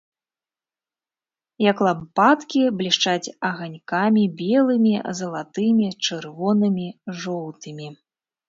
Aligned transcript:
Як 1.71 1.77
лампадкі, 1.87 2.61
блішчаць 2.79 3.33
аганькамі 3.51 4.23
белымі, 4.41 4.95
залатымі, 5.21 5.87
чырвонымі, 6.09 6.87
жоўтымі. 7.21 7.87